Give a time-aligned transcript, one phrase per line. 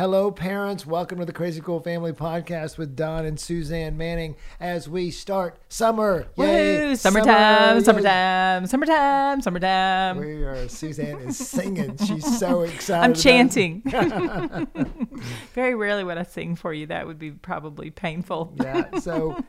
[0.00, 0.86] Hello, parents.
[0.86, 5.60] Welcome to the Crazy Cool Family Podcast with Don and Suzanne Manning as we start
[5.68, 6.26] summer.
[6.38, 6.94] Yay!
[6.94, 10.16] Summertime, Summer, summertime, summertime, summertime.
[10.16, 11.98] We are, Suzanne is singing.
[11.98, 13.04] She's so excited.
[13.04, 13.82] I'm chanting.
[15.52, 16.86] Very rarely would I sing for you.
[16.86, 18.54] That would be probably painful.
[18.56, 19.00] Yeah.
[19.00, 19.44] So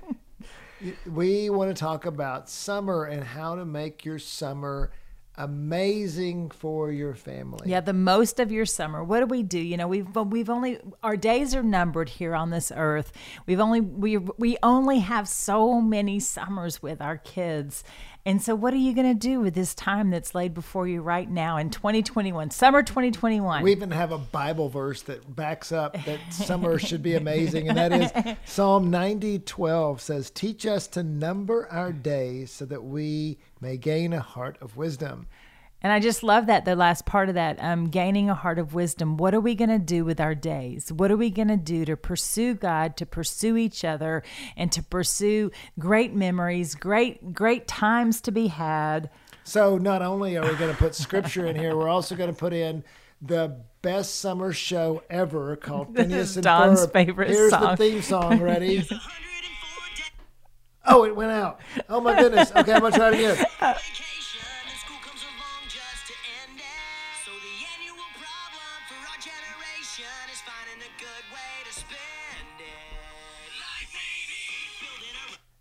[1.10, 4.92] we want to talk about summer and how to make your summer
[5.36, 7.70] amazing for your family.
[7.70, 9.04] Yeah, the most of your summer.
[9.04, 9.60] What do we do?
[9.60, 13.12] You know, we've we've only our days are numbered here on this earth.
[13.46, 17.84] We've only we we only have so many summers with our kids.
[18.26, 21.02] And so what are you going to do with this time that's laid before you
[21.02, 23.64] right now in 2021, summer 2021?
[23.64, 27.78] We even have a Bible verse that backs up that summer should be amazing, and
[27.78, 33.40] that is Psalm 90 12 says, Teach us to number our days so that we
[33.60, 35.28] may gain a heart of wisdom.
[35.84, 38.74] And I just love that the last part of that, um, gaining a heart of
[38.76, 39.18] wisdom.
[39.18, 40.92] What are we going to do with our days?
[40.92, 44.22] What are we going to do to pursue God, to pursue each other,
[44.56, 49.10] and to pursue great memories, great great times to be had?
[49.44, 52.38] So not only are we going to put scripture in here, we're also going to
[52.38, 52.84] put in
[53.22, 56.94] the best summer show ever called Phineas and Don's Ferb.
[56.94, 57.62] favorite Here's song.
[57.72, 58.40] the theme song.
[58.42, 58.88] Ready?
[60.86, 61.60] oh, it went out.
[61.90, 62.52] Oh my goodness.
[62.56, 63.76] Okay, I'm gonna try it again.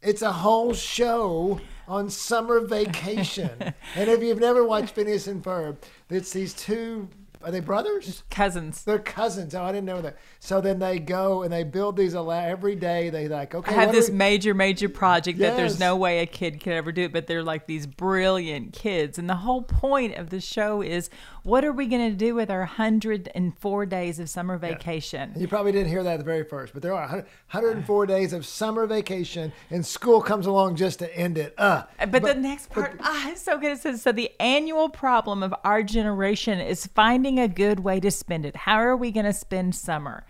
[0.03, 3.51] It's a whole show on summer vacation.
[3.95, 5.77] and if you've never watched Phineas and Ferb,
[6.09, 7.09] it's these two.
[7.43, 8.23] Are they brothers?
[8.31, 8.85] Cousins.
[8.85, 9.55] They're cousins.
[9.55, 10.17] Oh, I didn't know that.
[10.41, 13.09] So then they go and they build these ala- every day.
[13.11, 13.71] They like okay.
[13.75, 16.93] I have this we- major, major project that there's no way a kid could ever
[16.93, 19.19] do it, but they're like these brilliant kids.
[19.19, 21.09] And the whole point of the show is
[21.43, 25.33] what are we going to do with our 104 days of summer vacation?
[25.37, 28.33] You probably didn't hear that at the very first, but there are 100 104 days
[28.33, 31.55] of summer vacation, and school comes along just to end it.
[31.59, 33.73] Uh, But, the next part, ah, it's so good.
[33.73, 38.11] It says, so the annual problem of our generation is finding a good way to
[38.11, 38.57] spend it.
[38.57, 40.25] How are we going to spend summer?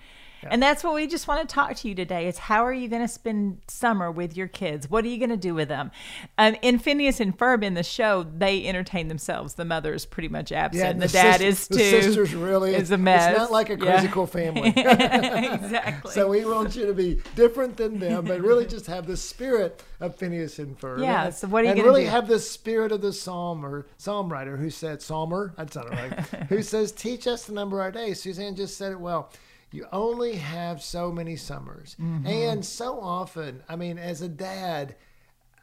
[0.49, 2.27] And that's what we just want to talk to you today.
[2.29, 4.89] Is how are you going to spend summer with your kids?
[4.91, 5.91] What are you going to do with them?
[6.39, 9.55] Um, in Phineas and Ferb in the show, they entertain themselves.
[9.55, 10.83] The mother is pretty much absent.
[10.85, 11.75] yeah, and the, dad sis- is too.
[11.77, 13.31] The sisters really is a mess.
[13.31, 14.11] It's not like a crazy Yeah.
[14.13, 14.73] cool family.
[14.77, 16.11] exactly.
[16.13, 19.83] so we want you to be different than them, but really just have the spirit
[20.01, 21.01] of Phineas and Ferb.
[21.03, 22.11] Yeah, And- so what are you gonna really do?
[22.11, 25.53] have the spirit of the psalm or psalm writer who said psalmer.
[25.57, 26.13] That's not right.
[26.49, 29.31] who says, "Teach us to number our days." Suzanne just said it well.
[29.73, 32.27] You only have so many summers, Mm-hmm.
[32.27, 33.63] and so often.
[33.69, 34.97] I mean, as a dad,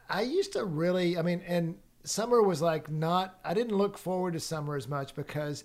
[0.08, 1.18] I used to really.
[1.18, 3.38] I mean, and summer was like not.
[3.44, 5.64] I didn't look forward to summer as much because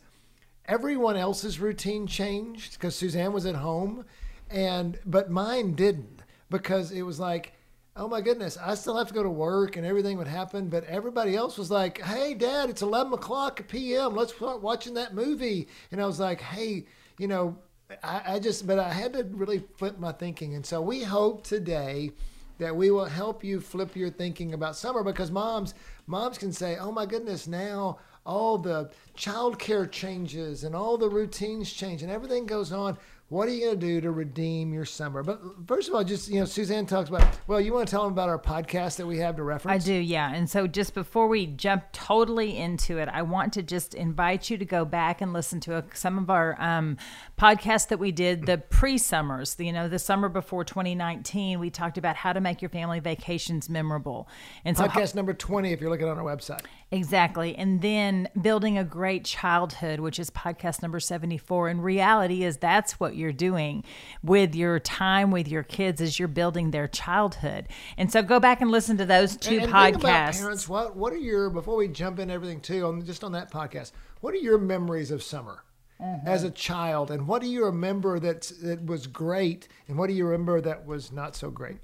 [0.66, 4.06] everyone else's routine changed because Suzanne was at home,
[4.50, 7.54] and but mine didn't because it was like,
[7.96, 10.84] oh my goodness, I still have to go to work and everything would happen, but
[10.86, 14.16] everybody else was like, hey, Dad, it's eleven o'clock p.m.
[14.16, 16.86] Let's start watching that movie, and I was like, hey,
[17.18, 17.58] you know,
[18.04, 21.44] I, I just, but I had to really flip my thinking, and so we hope
[21.44, 22.12] today
[22.60, 25.74] that we will help you flip your thinking about summer because moms
[26.08, 31.72] moms can say oh my goodness now all the childcare changes and all the routines
[31.72, 32.98] change and everything goes on
[33.34, 36.30] what are you going to do to redeem your summer but first of all just
[36.30, 39.08] you know suzanne talks about well you want to tell them about our podcast that
[39.08, 39.84] we have to reference?
[39.84, 40.34] I do, yeah.
[40.34, 44.58] And so just before we jump totally into it, I want to just invite you
[44.58, 46.98] to go back and listen to a, some of our um,
[47.38, 51.60] podcasts that we did, the pre summers, you know, the summer before 2019.
[51.60, 54.28] We talked about how to make your family vacations memorable.
[54.66, 56.62] And so, podcast number 20 if you're looking on our website
[56.94, 57.56] Exactly.
[57.56, 61.70] And then building a great childhood, which is podcast number 74.
[61.70, 63.84] And reality is that's what you're doing
[64.24, 67.68] with your time with your kids as you're building their childhood.
[67.98, 70.40] And so go back and listen to those two And- and podcasts.
[70.40, 73.52] parents what what are your before we jump in everything too on just on that
[73.52, 73.92] podcast
[74.22, 75.64] what are your memories of summer
[76.02, 76.28] Mm-hmm.
[76.28, 80.14] as a child and what do you remember that that was great and what do
[80.14, 81.78] you remember that was not so great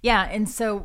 [0.00, 0.80] Yeah, and so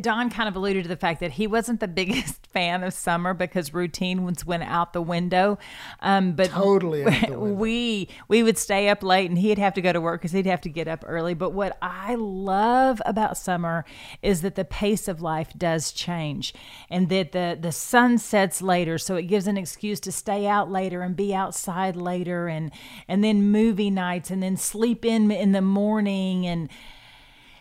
[0.00, 3.34] Don kind of alluded to the fact that he wasn't the biggest fan of summer
[3.34, 5.58] because routine was went out the window.
[6.00, 7.04] Um, but Totally
[7.36, 10.46] we we would stay up late, and he'd have to go to work because he'd
[10.46, 11.34] have to get up early.
[11.34, 13.84] But what I love about summer
[14.22, 16.54] is that the pace of life does change,
[16.88, 20.70] and that the the sun sets later, so it gives an excuse to stay out
[20.70, 22.70] later and be outside later, and
[23.08, 26.68] and then movie nights, and then sleep in in the morning, and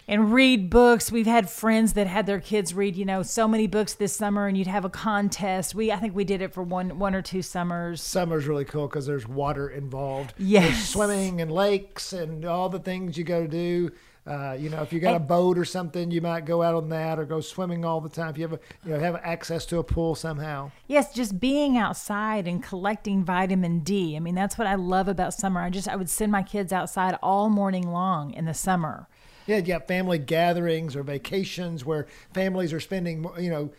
[0.07, 1.11] and read books.
[1.11, 4.47] We've had friends that had their kids read, you know, so many books this summer,
[4.47, 5.73] and you'd have a contest.
[5.75, 8.01] We, I think, we did it for one, one or two summers.
[8.01, 10.33] Summer's really cool because there's water involved.
[10.37, 10.89] There's Yes.
[10.89, 13.91] swimming and lakes and all the things you go to do.
[14.25, 16.87] Uh, you know, if you got a boat or something, you might go out on
[16.87, 18.29] that or go swimming all the time.
[18.29, 20.71] If you have a, you know, have access to a pool somehow.
[20.87, 24.15] Yes, just being outside and collecting vitamin D.
[24.15, 25.59] I mean, that's what I love about summer.
[25.61, 29.09] I just, I would send my kids outside all morning long in the summer.
[29.45, 33.71] Yeah, you family gatherings or vacations where families are spending, you know,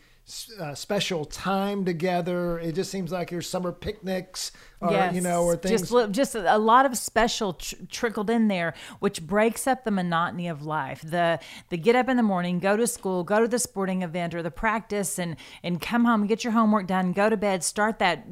[0.59, 2.59] uh, special time together.
[2.59, 5.91] It just seems like there's summer picnics, or you know, or things.
[5.91, 10.49] Just, just a lot of special tr- trickled in there, which breaks up the monotony
[10.49, 11.01] of life.
[11.03, 11.39] The
[11.71, 14.43] the get up in the morning, go to school, go to the sporting event or
[14.43, 18.25] the practice, and and come home, get your homework done, go to bed, start that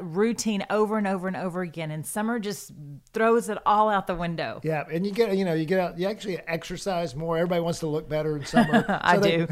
[0.00, 1.90] routine over and over and over again.
[1.90, 2.72] And summer just
[3.12, 4.60] throws it all out the window.
[4.62, 7.36] yeah, and you get, you know, you get out, you actually exercise more.
[7.36, 8.84] Everybody wants to look better in summer.
[9.02, 9.46] I So they- do.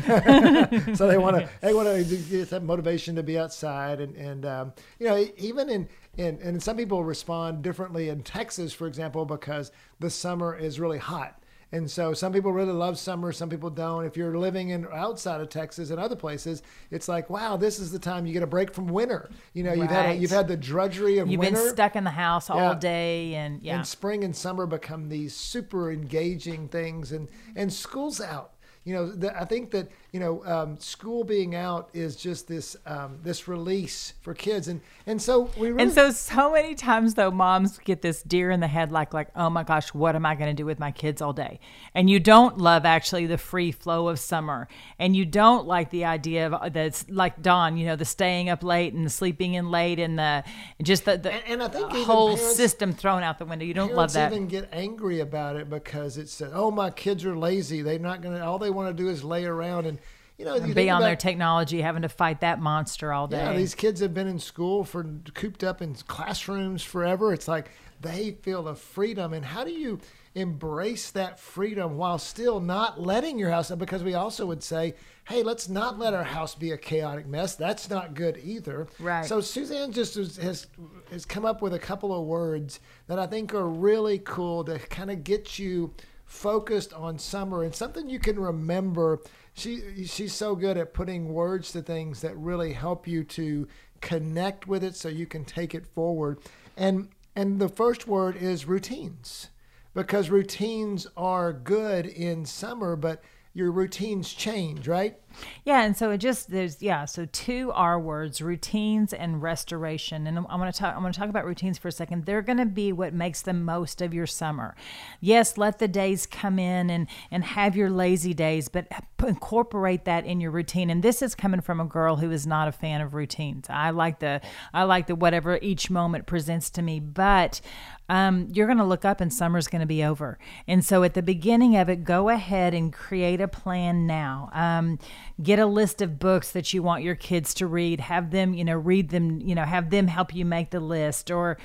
[0.94, 4.46] so they want to they want to get that motivation to be outside and and
[4.46, 9.24] um, you know even in in and some people respond differently in Texas for example
[9.24, 9.70] because
[10.00, 14.04] the summer is really hot and so some people really love summer some people don't
[14.04, 17.92] if you're living in outside of Texas and other places it's like wow this is
[17.92, 20.48] the time you get a break from winter you know you've had a, you've had
[20.48, 21.30] the drudgery of winter.
[21.30, 22.74] You've winter been stuck in the house all Yeah.
[22.74, 23.76] day, and yeah.
[23.76, 28.54] and spring and summer become these super engaging things and and school's out
[28.84, 32.76] you know the, i think that you know um, school being out is just this
[32.86, 37.14] um, this release for kids and and so we really And so, so many times
[37.14, 40.26] though, moms get this deer in the head, like, like, oh my gosh, what am
[40.26, 41.60] I going to do with my kids all day?
[41.94, 44.68] And you don't love actually the free flow of summer,
[44.98, 48.62] and you don't like the idea of that's like Don, you know, the staying up
[48.62, 50.44] late and the sleeping in late, and the
[50.82, 53.64] just the, the And- and I think whole parents- system thrown out the window.
[53.64, 54.30] You don't love that.
[54.32, 58.20] even get angry about it because it said oh my kids are lazy they're not
[58.22, 59.98] gonna all they want to do is lay around and
[60.38, 63.38] you know you be on their technology, having to fight that monster all day.
[63.38, 65.04] Yeah, these kids have been in school for
[65.34, 67.32] cooped up in classrooms forever.
[67.32, 67.70] It's like
[68.00, 69.32] they feel the freedom.
[69.32, 70.00] And how do you
[70.36, 73.70] embrace that freedom while still not letting your house?
[73.72, 74.94] Because we also would say,
[75.26, 77.56] hey, let's not let our house be a chaotic mess.
[77.56, 78.86] That's not good either.
[79.00, 79.26] Right.
[79.26, 80.68] So Suzanne just has
[81.10, 84.78] has come up with a couple of words that I think are really cool to
[84.78, 85.94] kind of get you
[86.26, 89.20] focused on summer and something you can remember.
[89.58, 93.66] She she's so good at putting words to things that really help you to
[94.00, 96.38] connect with it so you can take it forward.
[96.76, 99.48] And and the first word is routines.
[99.94, 103.20] Because routines are good in summer, but
[103.58, 105.18] your routines change, right?
[105.64, 110.26] Yeah, and so it just there's yeah, so two R words, routines and restoration.
[110.26, 112.24] And I'm going to talk I'm going to talk about routines for a second.
[112.24, 114.74] They're going to be what makes the most of your summer.
[115.20, 118.86] Yes, let the days come in and and have your lazy days, but
[119.26, 120.88] incorporate that in your routine.
[120.88, 123.66] And this is coming from a girl who is not a fan of routines.
[123.68, 124.40] I like the
[124.72, 127.60] I like the whatever each moment presents to me, but
[128.08, 130.38] um, you're going to look up and summer's going to be over.
[130.66, 134.50] And so at the beginning of it, go ahead and create a plan now.
[134.52, 134.98] Um,
[135.42, 138.00] get a list of books that you want your kids to read.
[138.00, 141.30] Have them, you know, read them, you know, have them help you make the list.
[141.30, 141.58] Or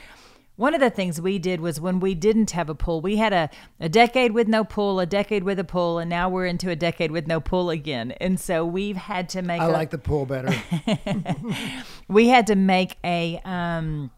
[0.55, 3.33] one of the things we did was when we didn't have a pool, we had
[3.33, 6.69] a, a decade with no pool, a decade with a pool, and now we're into
[6.69, 8.11] a decade with no pool again.
[8.19, 10.53] And so we've had to make I a- like the pool better.
[12.07, 14.11] we had to make a um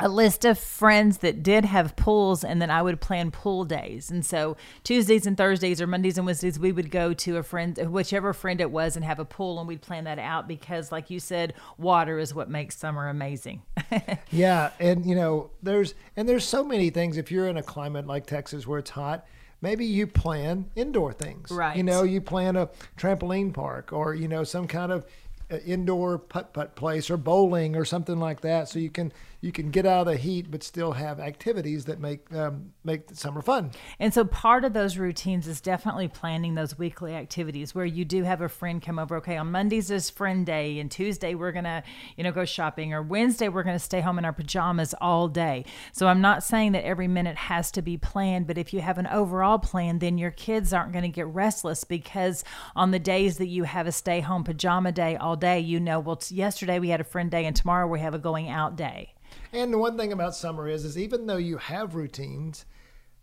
[0.00, 4.10] a list of friends that did have pools and then I would plan pool days.
[4.10, 7.76] And so Tuesdays and Thursdays or Mondays and Wednesdays we would go to a friend
[7.90, 11.10] whichever friend it was and have a pool and we'd plan that out because like
[11.10, 13.62] you said water is what makes summer amazing.
[14.30, 17.16] Yeah, and you know, there's and there's so many things.
[17.16, 19.26] If you're in a climate like Texas where it's hot,
[19.60, 21.50] maybe you plan indoor things.
[21.50, 21.76] Right.
[21.76, 25.04] You know, you plan a trampoline park or you know some kind of
[25.50, 28.68] uh, indoor putt putt place or bowling or something like that.
[28.68, 31.98] So you can you can get out of the heat but still have activities that
[31.98, 33.70] make um, make summer fun.
[33.98, 38.24] And so part of those routines is definitely planning those weekly activities where you do
[38.24, 39.16] have a friend come over.
[39.16, 41.82] Okay, on Mondays is friend day, and Tuesday we're gonna,
[42.16, 45.64] you know, go shopping, or Wednesday we're gonna stay home in our pajamas all day.
[45.92, 48.98] So I'm not saying that every minute has to be planned, but if you have
[48.98, 52.44] an overall plan, then your kids aren't gonna get restless because
[52.76, 55.98] on the days that you have a stay home pajama day all day, you know,
[55.98, 58.76] well, t- yesterday we had a friend day, and tomorrow we have a going out
[58.76, 59.14] day.
[59.52, 62.64] And the one thing about summer is, is even though you have routines,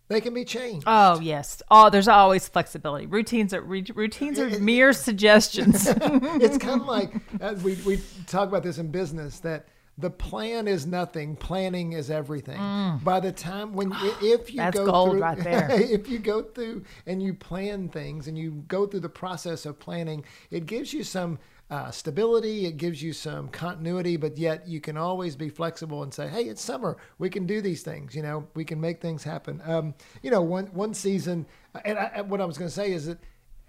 [0.09, 0.85] they can be changed.
[0.87, 1.61] Oh yes.
[1.69, 3.05] Oh, there's always flexibility.
[3.05, 5.87] Routines are re- routines are mere suggestions.
[5.89, 9.67] it's kind of like as we we talk about this in business that
[9.99, 14.65] the plan is nothing planning is everything by the time when if you Mm.
[14.65, 15.71] That's go gold through right there.
[15.71, 19.79] if you go through and you plan things and you go through the process of
[19.79, 24.79] planning it gives you some uh, stability it gives you some continuity but yet you
[24.79, 28.21] can always be flexible and say hey it's summer we can do these things you
[28.23, 29.93] know we can make things happen um,
[30.23, 31.45] you know one one season
[31.83, 33.17] and I, what i was going to say is that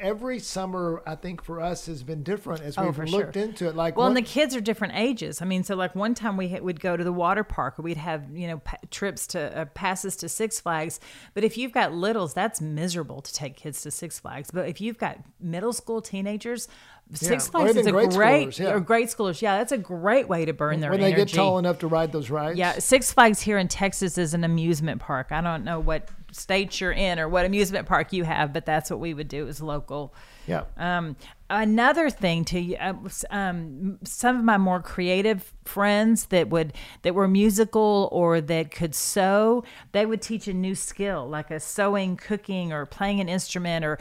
[0.01, 3.43] every summer i think for us has been different as Oh, we've for looked sure.
[3.43, 5.43] into it like well, one- and the kids are different ages.
[5.43, 7.97] I mean, so like one time we would go to the water park, or we'd
[7.97, 11.01] have you know pa- trips to uh, passes to Six Flags.
[11.35, 14.53] But if you've got littles, that's miserable to take kids to Six Flags.
[14.53, 16.69] But if you've got middle school teenagers,
[17.15, 18.73] Six Flags is a grade great schoolers, yeah.
[18.73, 19.41] or grade schoolers.
[19.41, 21.03] Yeah, that's a great way to burn their energy.
[21.03, 21.33] when they energy.
[21.33, 22.59] get tall enough to ride those rides.
[22.59, 25.29] Yeah, Six Flags here in Texas is an amusement park.
[25.31, 28.91] I don't know what state you're in or what amusement park you have, but that's
[28.91, 30.15] what we would do as local.
[30.47, 30.65] yeah.
[30.77, 31.17] Um,
[31.51, 32.93] another thing to uh,
[33.31, 38.95] um, some of my more creative friends that would that were musical or that could
[38.95, 43.85] sew, they would teach a new skill like a sewing, cooking, or playing an instrument.
[43.85, 43.99] Or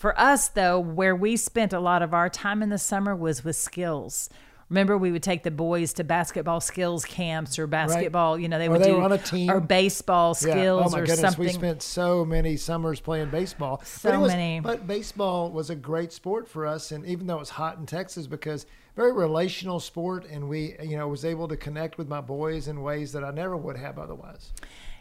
[0.00, 3.44] for us though, where we spent a lot of our time in the summer was
[3.44, 4.30] with skills.
[4.70, 8.38] Remember, we would take the boys to basketball skills camps or basketball.
[8.38, 9.50] You know, they Or would they do were on a team.
[9.50, 10.48] or baseball Yeah.
[10.48, 11.44] Oh, skills oh my or goodness, something.
[11.44, 13.82] we spent so many summers playing baseball.
[13.84, 14.60] So but it was, many.
[14.60, 17.84] But baseball was a great sport for us, and even though it was hot in
[17.84, 18.64] Texas, because
[18.96, 22.80] very relational sport, and we, you know, was able to connect with my boys in
[22.80, 24.52] ways that I never would have otherwise.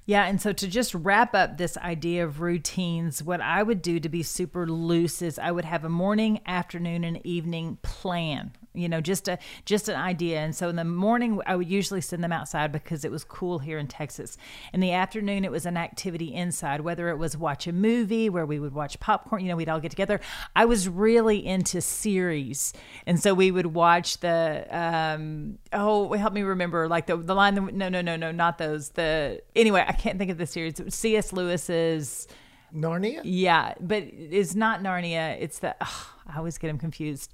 [0.10, 4.00] Yeah, and so to just wrap up this idea of routines, what I would do
[4.00, 8.54] to be super loose is I would have a morning, afternoon, and evening plan.
[8.74, 10.40] You know, just a just an idea.
[10.40, 13.60] And so in the morning, I would usually send them outside because it was cool
[13.60, 14.38] here in Texas.
[14.74, 18.46] In the afternoon, it was an activity inside, whether it was watch a movie where
[18.46, 19.42] we would watch popcorn.
[19.42, 20.20] You know, we'd all get together.
[20.56, 22.72] I was really into series,
[23.08, 27.56] and so we would watch the um, oh, help me remember like the the line.
[27.56, 28.90] No, no, no, no, not those.
[28.90, 30.80] The anyway, I can't think of the series.
[30.94, 31.34] C.S.
[31.34, 32.28] Lewis's.
[32.72, 33.22] Narnia?
[33.24, 35.36] Yeah, but it's not Narnia.
[35.40, 35.76] It's the.
[35.82, 37.34] ugh, I always get them confused.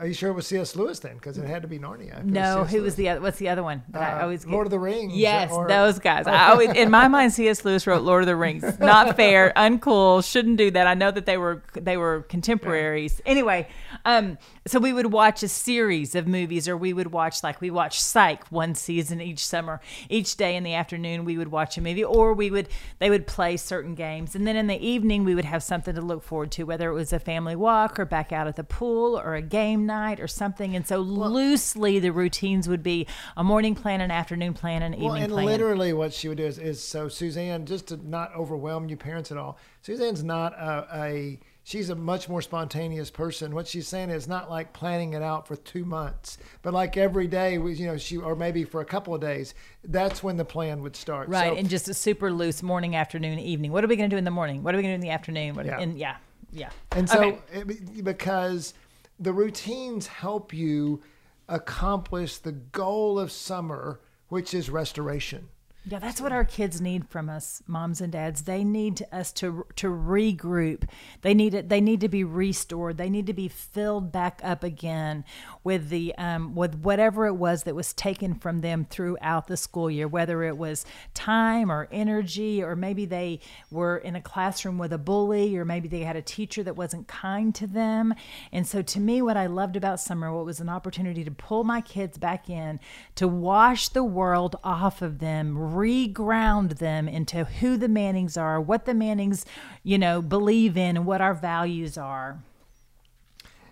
[0.00, 0.74] Are you sure it was C.S.
[0.76, 1.16] Lewis then?
[1.16, 2.24] Because it had to be Narnia.
[2.24, 3.20] No, who was the other?
[3.20, 3.82] What's the other one?
[3.90, 4.50] that I Uh, always get?
[4.52, 5.14] Lord of the Rings?
[5.14, 6.26] Yes, or- those guys.
[6.26, 7.66] I always, in my mind, C.S.
[7.66, 8.62] Lewis wrote Lord of the Rings.
[8.80, 10.24] Not fair, uncool.
[10.28, 10.86] Shouldn't do that.
[10.86, 13.20] I know that they were they were contemporaries.
[13.26, 13.68] Anyway,
[14.06, 17.70] um, so we would watch a series of movies, or we would watch like we
[17.70, 19.82] watched Psych one season each summer.
[20.08, 22.68] Each day in the afternoon, we would watch a movie, or we would
[23.00, 26.00] they would play certain games, and then in the evening we would have something to
[26.00, 29.18] look forward to, whether it was a family walk, or back out at the pool,
[29.18, 30.74] or a game night, or something.
[30.76, 33.06] And so loosely, the routines would be
[33.36, 35.14] a morning plan, an afternoon plan, an evening plan.
[35.14, 35.46] Well, and plan.
[35.46, 39.30] literally what she would do is, is so Suzanne, just to not overwhelm you parents
[39.30, 43.54] at all, Suzanne's not a, a she's a much more spontaneous person.
[43.54, 47.26] What she's saying is not like planning it out for two months, but like every
[47.26, 49.54] day, we- you know, she or maybe for a couple of days.
[49.84, 51.28] That's when the plan would start.
[51.28, 53.72] Right, So- and just a super loose morning, afternoon, evening.
[53.72, 54.62] What are we going to do in the morning?
[54.62, 55.54] What are we going to do in the afternoon?
[55.54, 55.80] What Yeah.
[55.80, 56.16] And yeah,
[56.52, 56.70] yeah.
[56.92, 57.38] And so, Okay.
[57.52, 58.74] it, because
[59.20, 61.02] the routines help you
[61.46, 65.48] accomplish the goal of summer, which is restoration.
[65.90, 68.42] Yeah, that's what our kids need from us, moms and dads.
[68.42, 70.88] They need us to to regroup.
[71.22, 71.68] They need it.
[71.68, 72.96] They need to be restored.
[72.96, 75.24] They need to be filled back up again
[75.64, 79.90] with the um, with whatever it was that was taken from them throughout the school
[79.90, 80.06] year.
[80.06, 84.98] Whether it was time or energy, or maybe they were in a classroom with a
[84.98, 88.14] bully, or maybe they had a teacher that wasn't kind to them.
[88.52, 91.64] And so, to me, what I loved about summer, what was an opportunity to pull
[91.64, 92.78] my kids back in,
[93.16, 98.84] to wash the world off of them, reground them into who the Mannings are, what
[98.84, 99.44] the Mannings,
[99.82, 102.42] you know, believe in, and what our values are.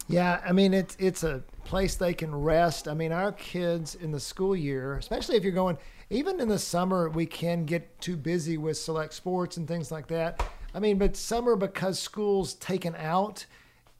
[0.09, 2.89] Yeah, I mean it's it's a place they can rest.
[2.89, 5.77] I mean our kids in the school year, especially if you're going
[6.11, 10.07] even in the summer we can get too busy with select sports and things like
[10.09, 10.43] that.
[10.75, 13.45] I mean, but summer because school's taken out,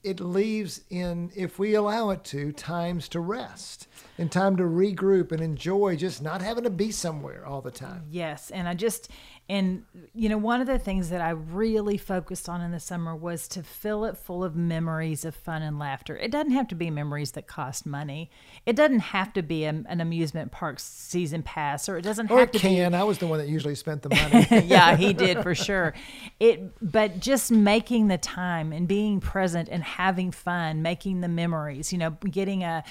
[0.09, 3.87] it leaves in if we allow it to times to rest.
[4.21, 8.03] and time to regroup and enjoy just not having to be somewhere all the time.
[8.11, 9.09] Yes, and I just
[9.49, 13.17] and you know one of the things that I really focused on in the summer
[13.17, 16.17] was to fill it full of memories of fun and laughter.
[16.19, 18.31] It doesn't have to be memories that cost money.
[18.67, 22.41] It doesn't have to be a, an amusement park season pass, or it doesn't Or
[22.41, 22.95] have to be can.
[22.95, 24.47] I was the one that usually spent the money.
[24.67, 25.95] yeah, he did for sure.
[26.39, 31.91] It, but just making the time and being present and having fun, making the memories.
[31.91, 32.85] You know, getting a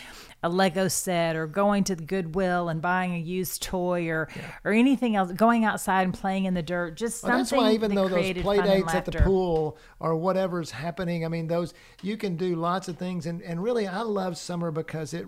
[0.44, 4.29] a Lego set or going to the Goodwill and buying a used toy or
[4.63, 5.32] or anything else.
[5.32, 6.96] Going outside and playing in the dirt.
[6.96, 7.58] Just Well, something.
[7.60, 11.27] that's why even that though those play dates at the pool or whatever's happening, I
[11.27, 15.13] mean those you can do lots of things, and, and really I love summer because
[15.13, 15.25] it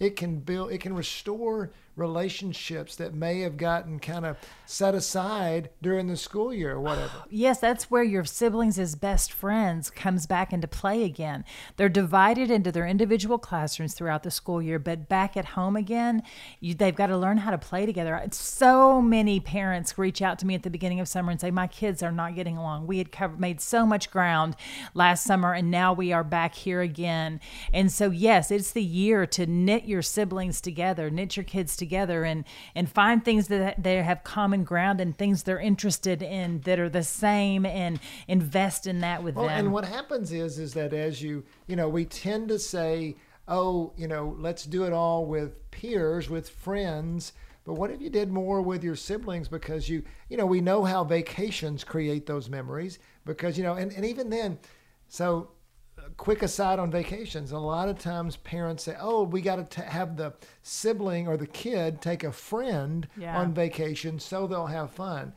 [0.00, 5.70] it can build it can restore relationships that may have gotten kind of set aside
[5.82, 7.10] during the school year or whatever.
[7.30, 11.44] Yes, that's where your siblings as best friends comes back into play again.
[11.76, 16.22] They're divided into their individual classrooms throughout the school year, but back at home again,
[16.58, 18.20] you, they've got to learn how to play together.
[18.32, 21.66] So many parents reach out to me at the beginning of summer and say, "My
[21.66, 22.86] kids are not getting along.
[22.86, 24.56] We had covered, made so much ground
[24.94, 27.40] last summer, and now we are back here again."
[27.72, 31.87] And so, yes, it's the year to knit your siblings together, knit your kids together,
[31.92, 36.78] and and find things that they have common ground and things they're interested in that
[36.78, 39.58] are the same, and invest in that with Well, them.
[39.58, 43.16] and what happens is is that as you you know we tend to say,
[43.48, 47.32] oh, you know, let's do it all with peers, with friends.
[47.64, 49.48] But what if you did more with your siblings?
[49.48, 52.98] Because you you know we know how vacations create those memories.
[53.24, 54.58] Because you know, and, and even then,
[55.08, 55.50] so
[56.16, 57.52] quick aside on vacations.
[57.52, 61.46] A lot of times parents say, oh, we got to have the sibling or the
[61.46, 63.38] kid take a friend Yeah.
[63.38, 65.32] on vacation so they'll have fun.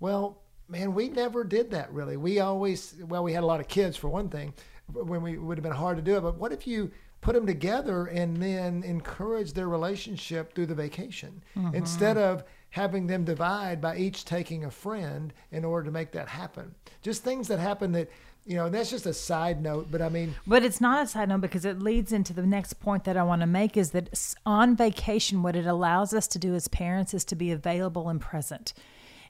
[0.00, 0.38] Well,
[0.68, 2.16] man, we never did that really.
[2.16, 4.54] We always, well, we had a lot of kids for one thing,
[4.92, 6.20] when we would have been hard to do it.
[6.20, 6.90] But what if you
[7.24, 11.74] put them together and then encourage their relationship through the vacation mm-hmm.
[11.74, 16.28] instead of having them divide by each taking a friend in order to make that
[16.28, 16.74] happen?
[17.02, 18.10] Just things that happen that,
[18.44, 21.30] you know, that's just a side note, but I mean, But it's not a side
[21.30, 24.34] note because it leads into the next point that I want to make is that
[24.44, 28.20] on vacation, what it allows us to do as parents is to be available and
[28.20, 28.74] present.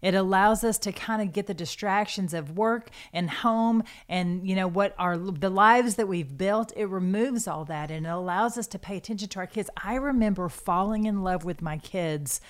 [0.04, 4.54] It allows us to kind of get the distractions of work and home and you
[4.54, 6.74] know what our the lives that we've built.
[6.76, 9.70] It removes all that and it allows us to pay attention to our kids.
[9.82, 12.42] I remember falling in love with my kids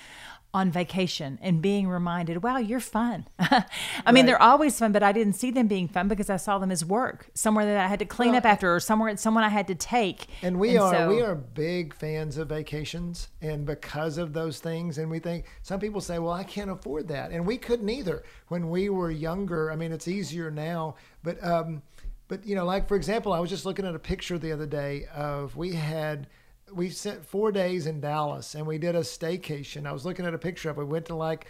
[0.55, 3.27] on vacation and being reminded, wow, you're fun.
[3.39, 6.59] I mean, they're always fun, but I didn't see them being fun because I saw
[6.59, 9.43] them as work, somewhere that I had to clean Well, up after, or somewhere someone
[9.43, 10.27] I had to take.
[10.41, 14.97] And we are so- we are big fans of vacations, and because of those things,
[14.97, 18.23] and we think some people say, "Well, I can't afford that," and we couldn't either
[18.47, 19.69] when we were younger.
[19.73, 21.81] I mean, it's easier now, but um,
[22.29, 24.65] but you know, like for example, I was just looking at a picture the other
[24.65, 26.27] day of we had
[26.73, 29.85] we spent four days in Dallas, and we did a staycation.
[29.85, 30.81] I was looking at a picture of it.
[30.81, 31.47] We went to like.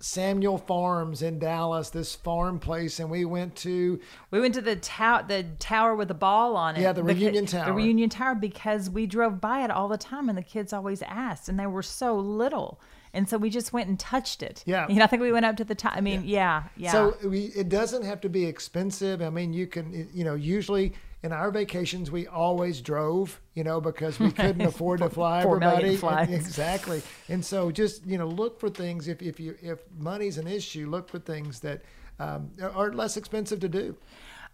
[0.00, 3.98] Samuell Farms in Dallas, this farm place, and we went to
[4.30, 6.82] We went to the tower, the tower with the ball on it.
[6.82, 7.66] Yeah, the reunion tower.
[7.66, 11.00] The reunion tower because we drove by it all the time, and the kids always
[11.02, 12.80] asked, and they were so little,
[13.14, 14.62] and so we just went and touched it.
[14.66, 14.86] Yeah.
[14.88, 15.96] you know, I think we went up to the top.
[15.96, 16.92] I mean, yeah, yeah.
[16.92, 19.22] So we, it doesn't have to be expensive.
[19.22, 20.92] I mean, you can, you know, usually
[21.24, 25.98] in our vacations we always drove, you know, because we couldn't afford to fly everybody.
[26.34, 27.02] Exactly.
[27.30, 30.86] And so just you know, look for things if if you if money's an issue,
[30.88, 31.82] look for things that
[32.20, 33.96] um, are less expensive to do.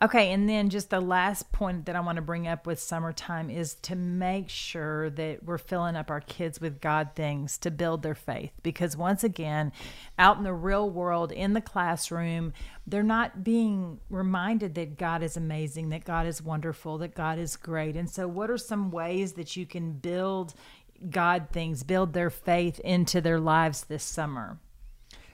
[0.02, 3.50] Okay, and then just the last point that I want to bring up with summertime
[3.50, 8.02] is to make sure that we're filling up our kids with God things to build
[8.02, 8.50] their faith.
[8.62, 9.72] Because once again,
[10.18, 12.54] out in the real world, in the classroom,
[12.86, 17.56] they're not being reminded that God is amazing, that God is wonderful, that God is
[17.56, 17.94] great.
[17.94, 20.54] And so, what are some ways that you can build
[21.10, 24.58] God things, build their faith into their lives this summer?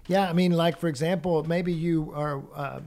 [0.09, 2.43] Yeah, I mean, like for example, maybe you are.
[2.53, 2.81] Uh,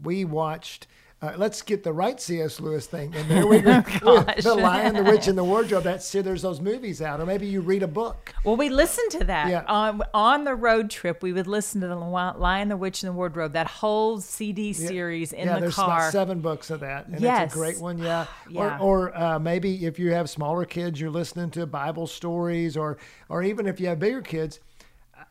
[0.00, 0.86] we watched.
[1.24, 2.60] Uh, let's get the right C.S.
[2.60, 3.80] Lewis thing, and there we go.
[3.80, 5.82] The Lion, the Witch, and the Wardrobe.
[5.84, 8.34] That's there's those movies out, or maybe you read a book.
[8.44, 9.64] Well, we listened to that Yeah.
[9.66, 11.22] on on the road trip.
[11.22, 13.52] We would listen to the Lion, the Witch, and the Wardrobe.
[13.54, 15.98] That whole CD series in yeah, the there's car.
[16.00, 17.46] about seven books of that, and Yes.
[17.46, 17.96] it's a great one.
[17.98, 18.78] Yeah, Yeah.
[18.78, 22.98] or, or uh, maybe if you have smaller kids, you're listening to Bible stories, or
[23.30, 24.60] or even if you have bigger kids.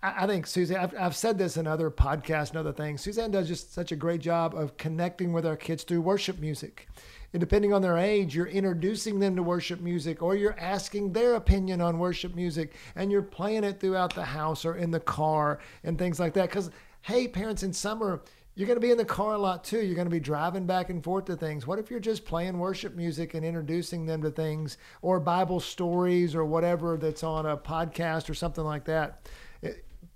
[0.01, 0.77] I, think Suzanne.
[0.77, 3.01] I've, I've said this in other podcasts and other things.
[3.01, 6.87] Suzanne does just such a great job of connecting with our kids through worship music.
[7.33, 11.33] And depending on their age, you're introducing them to worship music, or you're asking their
[11.35, 15.59] opinion on worship music, and you're playing it throughout the house or in the car
[15.83, 16.49] and things like that.
[16.49, 16.69] Because
[17.01, 18.21] hey, parents, in summer
[18.55, 19.81] you're going to be in the car a lot too.
[19.81, 21.65] You're going to be driving back and forth to things.
[21.65, 26.35] What if you're just playing worship music and introducing them to things or Bible stories
[26.35, 29.27] or whatever that's on a podcast or something like that?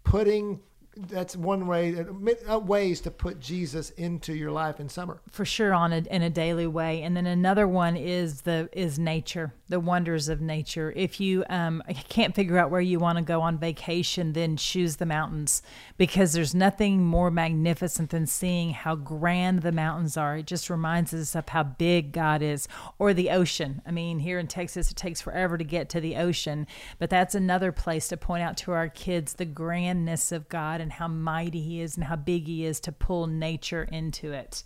[0.09, 0.61] Putting
[0.97, 2.05] that's one way
[2.49, 5.21] uh, ways to put Jesus into your life in summer.
[5.29, 7.01] for sure on a, in a daily way.
[7.01, 10.93] And then another one is the is nature the wonders of nature.
[10.95, 14.95] If you um, can't figure out where you want to go on vacation then choose
[14.95, 15.61] the mountains.
[15.97, 20.37] Because there's nothing more magnificent than seeing how grand the mountains are.
[20.37, 22.67] It just reminds us of how big god is.
[22.97, 23.81] Or the ocean.
[23.85, 26.67] I mean here in texas it takes forever to get to the ocean.
[26.99, 30.93] But that's another place to point out to our kids the grandness of god and
[30.93, 34.63] how mighty he is and how big he is to pull nature into it.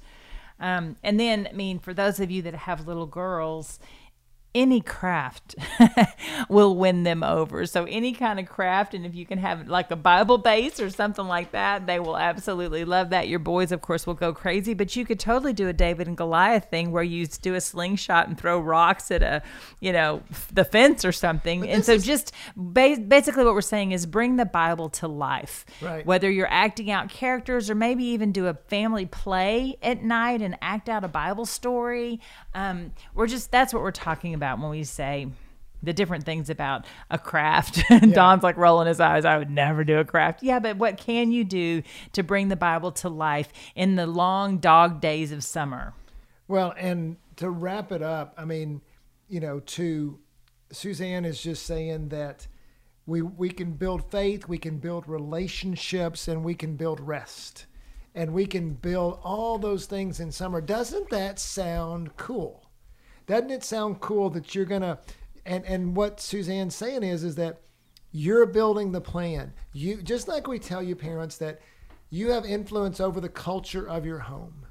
[0.60, 3.80] Um, and then, I mean, for those of you that have little girls,
[4.54, 5.56] any craft
[6.50, 7.66] will win them over.
[7.66, 10.90] So any kind of craft, and if you can have like a Bible base or
[10.90, 13.30] something like that, they will absolutely love that.
[13.30, 14.74] Your boys, of course, will go crazy.
[14.74, 18.28] But you could totally do a David and Goliath thing where you do a slingshot
[18.28, 19.42] and throw rocks at a,
[19.80, 21.68] you know, the fence or something.
[21.70, 25.66] And so is- just ba- basically what we're saying is bring the Bible to life.
[25.82, 26.06] Right.
[26.06, 30.58] Whether you're acting out characters or maybe even do a family play at night and
[30.62, 32.20] act out a Bible story.
[32.54, 35.28] Um, we're just that's what we're talking about when we say
[35.84, 37.84] the different things about a craft.
[38.12, 39.26] Don's like rolling his eyes.
[39.26, 40.44] I would never do a craft.
[40.44, 44.58] Yeah, but what can you do to bring the Bible to life in the long
[44.58, 45.94] dog days of summer?
[46.48, 48.82] Well, and to wrap it up, I mean,
[49.30, 50.20] you know, to
[50.72, 52.48] Suzanne is just saying that
[53.06, 57.66] we we can build faith, we can build relationships, and we can build rest.
[58.14, 60.60] And we can build all those things in summer.
[60.60, 62.61] Doesn't that sound cool?
[63.32, 65.00] Doesn't it sound cool that you're gonna
[65.46, 67.62] and and what Suzanne's saying is is that
[68.12, 69.54] you're building the plan.
[69.72, 71.62] You just like we tell you parents that
[72.10, 74.66] you have influence over the culture of your home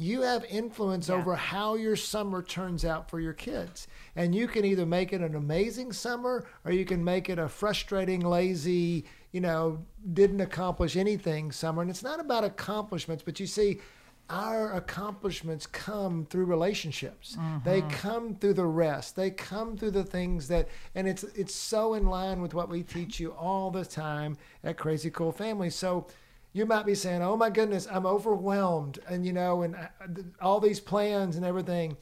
[0.00, 3.86] you have influence over how your summer turns out for your kids.
[4.16, 7.48] And you can either make it an amazing summer or you can make it a
[7.48, 9.84] frustrating, lazy, you know,
[10.14, 11.82] didn't accomplish anything summer.
[11.82, 13.80] And it's not about accomplishments, but you see,
[14.30, 17.36] our accomplishments come through relationships.
[17.64, 19.16] They come through the rest.
[19.16, 22.82] They come through the things that, and it's it's so in line with what we
[22.82, 25.68] teach you all the time at Crazy Cool Family.
[25.70, 26.06] So
[26.52, 29.88] you might be saying, "Oh my goodness, I'm overwhelmed," and you know, and uh,
[30.40, 31.96] all these plans and everything.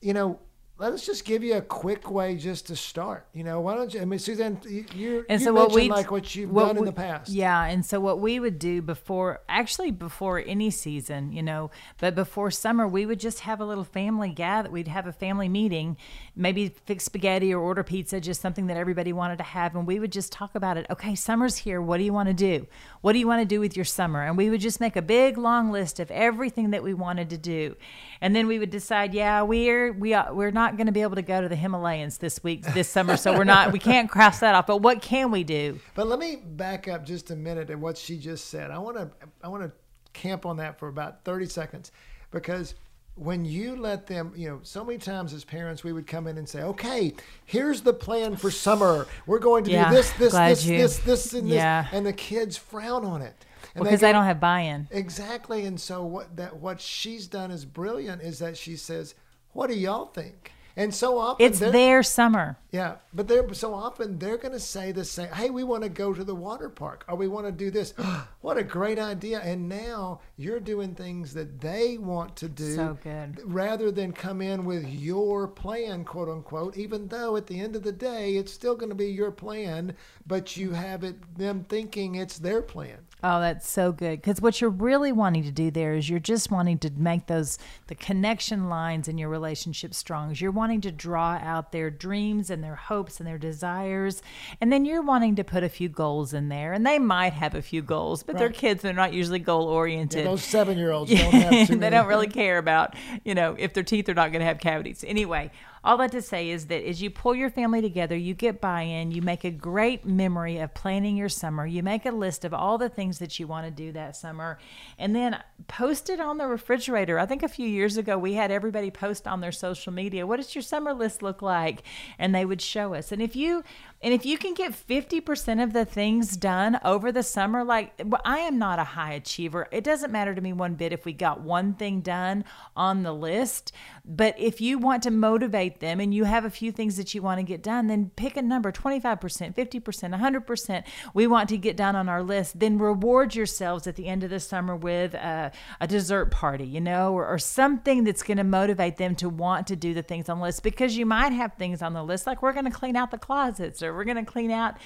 [0.00, 0.38] You know,
[0.76, 3.26] let us just give you a quick way just to start.
[3.32, 4.00] You know, why don't you?
[4.00, 6.66] I mean, Suzanne, you, you, And you so what mentioned we like what you've what
[6.66, 7.30] done in the past.
[7.30, 12.16] Yeah, and so what we would do before, actually before any season, you know, but
[12.16, 14.68] before summer, we would just have a little family gather.
[14.68, 15.96] We'd have a family meeting,
[16.36, 20.00] maybe fix spaghetti or order pizza, just something that everybody wanted to have, and we
[20.00, 20.86] would just talk about it.
[20.90, 21.80] Okay, summer's here.
[21.80, 22.66] What do you want to do?
[23.00, 24.22] What do you want to do with your summer?
[24.22, 27.38] And we would just make a big long list of everything that we wanted to
[27.38, 27.76] do,
[28.20, 31.16] and then we would decide, yeah, we're we are, we're not going to be able
[31.16, 34.40] to go to the Himalayas this week this summer, so we're not we can't cross
[34.40, 34.66] that off.
[34.66, 35.78] But what can we do?
[35.94, 38.70] But let me back up just a minute at what she just said.
[38.70, 39.10] I want to
[39.42, 39.72] I want to
[40.14, 41.92] camp on that for about 30 seconds
[42.30, 42.74] because
[43.16, 46.36] when you let them, you know, so many times as parents we would come in
[46.36, 49.06] and say, "Okay, here's the plan for summer.
[49.26, 52.12] We're going to Yeah, do this, this, this, you- this, this, and this," and the
[52.12, 53.34] kids frown on it.
[53.74, 54.88] Because go- they don't have buy-in.
[54.90, 55.64] Exactly.
[55.64, 59.14] And so what that what she's done is brilliant is that she says,
[59.52, 62.56] "What do y'all think?" And so often It's their summer.
[62.72, 65.28] yeah, but they're so often they're going to say the same.
[65.28, 67.94] Hey, we want to go to the water park, or we want to do this.
[68.40, 69.38] what a great idea!
[69.40, 73.40] And now you're doing things that they want to do, So good.
[73.44, 76.76] rather than come in with your plan, quote unquote.
[76.76, 79.94] Even though at the end of the day, it's still going to be your plan,
[80.26, 82.98] but you have it them thinking it's their plan.
[83.26, 84.20] Oh, that's so good.
[84.20, 87.58] Because what you're really wanting to do there is you're just wanting to make those
[87.86, 90.34] the connection lines in your relationship strong.
[90.36, 94.20] You're wanting to draw out their dreams and their hopes and their desires,
[94.60, 96.74] and then you're wanting to put a few goals in there.
[96.74, 100.26] And they might have a few goals, but they're kids; they're not usually goal oriented.
[100.26, 103.84] Those seven year olds don't have they don't really care about, you know, if their
[103.84, 105.02] teeth are not going to have cavities.
[105.02, 105.50] Anyway,
[105.84, 108.82] all that to say is that as you pull your family together, you get buy
[108.82, 112.54] in, you make a great memory of planning your summer, you make a list of
[112.54, 114.58] all the things that you want to do that summer,
[114.98, 117.18] and then post it on the refrigerator.
[117.18, 120.38] I think a few years ago we had everybody post on their social media, what
[120.38, 121.82] does your summer list look like?
[122.18, 123.12] And they would show us.
[123.12, 123.62] And if you,
[124.04, 128.40] And if you can get 50% of the things done over the summer, like I
[128.40, 129.66] am not a high achiever.
[129.72, 132.44] It doesn't matter to me one bit if we got one thing done
[132.76, 133.72] on the list.
[134.04, 137.22] But if you want to motivate them and you have a few things that you
[137.22, 141.74] want to get done, then pick a number 25%, 50%, 100% we want to get
[141.74, 142.60] done on our list.
[142.60, 146.82] Then reward yourselves at the end of the summer with a, a dessert party, you
[146.82, 150.28] know, or, or something that's going to motivate them to want to do the things
[150.28, 152.70] on the list because you might have things on the list like we're going to
[152.70, 154.76] clean out the closets or we're going to clean out.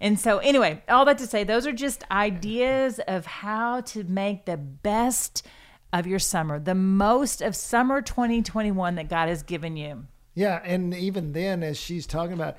[0.00, 4.44] And so, anyway, all that to say, those are just ideas of how to make
[4.44, 5.46] the best
[5.92, 10.06] of your summer, the most of summer 2021 that God has given you.
[10.34, 12.56] Yeah, and even then, as she's talking about,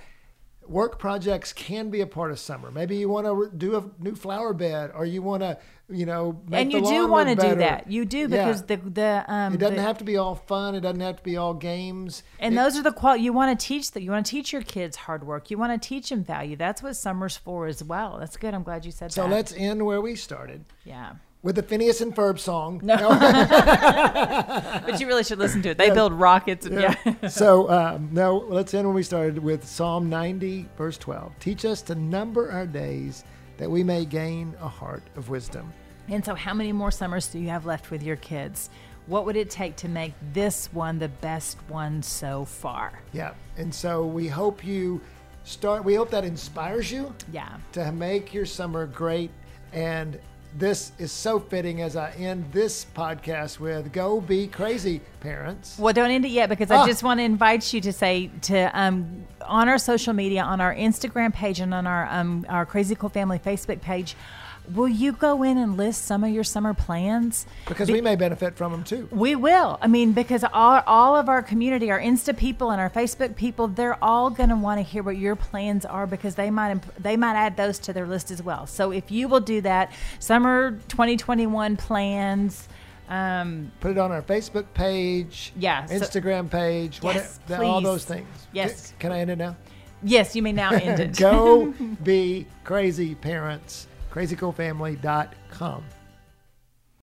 [0.67, 2.71] work projects can be a part of summer.
[2.71, 5.57] Maybe you want to do a new flower bed, or you want to,
[5.89, 7.89] you know, make and you do want to do that.
[7.91, 8.75] You do because Yeah.
[8.77, 10.75] the the um It doesn't the- have to be all fun.
[10.75, 12.23] It doesn't have to be all games.
[12.39, 14.51] And It- those are the qual you want to teach that you want to teach
[14.53, 15.51] your kids hard work.
[15.51, 16.55] You want to teach them value.
[16.55, 18.17] That's what summer's for as well.
[18.19, 18.53] That's good.
[18.53, 19.29] I'm glad you said so that.
[19.31, 21.13] let's end where we started yeah.
[21.45, 22.81] With the Phineas and Ferb song.
[22.83, 22.95] no,
[24.85, 25.77] But you really should listen to it.
[25.77, 27.27] They build rockets and yeah.
[27.29, 31.37] so um, no, let's end when we started with Psalm 90, verse 12.
[31.39, 33.23] Teach us to number our days
[33.57, 35.71] that we may gain a heart of wisdom.
[36.09, 38.71] And so how many more summers do you have left with your kids?
[39.05, 43.03] What would it take to make this one the best one so far?
[43.13, 44.99] Yeah, and so we hope you
[45.43, 45.83] start.
[45.83, 47.57] We hope that inspires you Yeah.
[47.73, 49.29] to make your summer great.
[49.73, 50.19] And
[50.57, 55.93] this is so fitting as I end this podcast with "Go be crazy, parents." Well,
[55.93, 56.83] don't end it yet because Ah.
[56.83, 60.61] I just want to invite you to say to um, on our social media, on
[60.61, 64.15] our Instagram page, and on our um, our Crazy Cool Family Facebook page.
[64.73, 67.45] Will you go in and list some of your summer plans?
[67.67, 69.07] Because we may benefit from them too.
[69.11, 69.77] We will.
[69.81, 73.67] I mean, because all, all of our community, our Insta people and our Facebook people,
[73.67, 76.95] they're all going to want to hear what your plans are because they might imp-
[76.97, 78.65] they might add those to their list as well.
[78.67, 82.67] So if you will do that, summer 2021 plans.
[83.07, 88.03] Um, Put it on our Facebook page, Yeah, so- Instagram page, Yes, whatever, all those
[88.05, 88.27] things.
[88.51, 88.91] Yes.
[88.91, 89.55] Can, can I end it now?
[90.03, 91.17] yes, you may now end it.
[91.17, 91.67] Go
[92.03, 93.87] be crazy, parents.
[94.15, 95.94] CrazyCoolFamily.com.